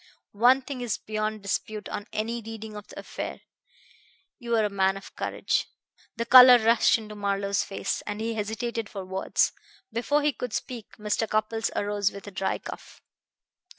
[0.31, 3.41] One thing is beyond dispute on any reading of the affair:
[4.39, 5.67] you are a man of courage."
[6.15, 9.51] The color rushed into Marlowe's face, and he hesitated for words.
[9.93, 11.29] Before he could speak Mr.
[11.29, 12.99] Cupples arose with a dry cough.